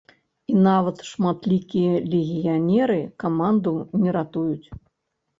І 0.51 0.53
нават 0.67 1.01
шматлікія 1.09 1.91
легіянеры 2.13 2.97
каманду 3.25 3.73
не 4.05 4.09
ратуюць. 4.17 4.67